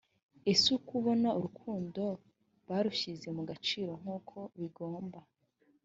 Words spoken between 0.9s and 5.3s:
ubona urukundo barushyize mu gaciro nk’uko bigomba‽